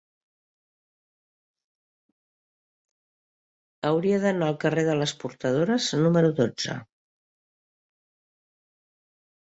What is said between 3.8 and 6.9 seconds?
Hauria d'anar al carrer de les Portadores número dotze.